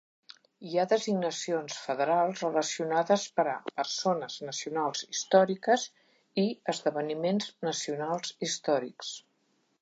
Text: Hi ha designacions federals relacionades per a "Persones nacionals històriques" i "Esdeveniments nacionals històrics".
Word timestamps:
Hi 0.67 0.77
ha 0.77 0.83
designacions 0.91 1.75
federals 1.89 2.41
relacionades 2.45 3.25
per 3.39 3.45
a 3.51 3.53
"Persones 3.81 4.39
nacionals 4.47 5.05
històriques" 5.09 5.85
i 6.45 6.47
"Esdeveniments 6.75 7.53
nacionals 7.69 8.35
històrics". 8.49 9.15